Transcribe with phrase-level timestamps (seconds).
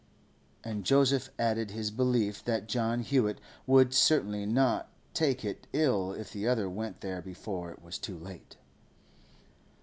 [0.63, 6.33] And Joseph added his belief that John Hewett would certainly not take it ill if
[6.33, 8.57] the other went there before it was too late.